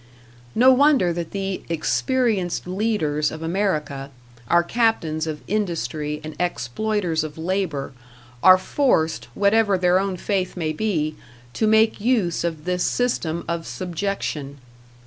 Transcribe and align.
No 0.55 0.71
wonder 0.71 1.13
that 1.13 1.29
the 1.29 1.61
"experienced 1.69 2.65
leaders" 2.65 3.29
of 3.29 3.43
America, 3.43 4.09
our 4.47 4.63
captains 4.63 5.27
of 5.27 5.41
industry 5.47 6.19
and 6.23 6.35
exploiters 6.39 7.23
of 7.23 7.37
labor, 7.37 7.93
are 8.41 8.57
forced, 8.57 9.25
whatever 9.35 9.77
their 9.77 9.99
own 9.99 10.17
faith 10.17 10.57
may 10.57 10.73
be, 10.73 11.17
to 11.53 11.67
make 11.67 12.01
use 12.01 12.43
of 12.43 12.65
this 12.65 12.83
system 12.83 13.45
of 13.47 13.67
subjection. 13.67 14.57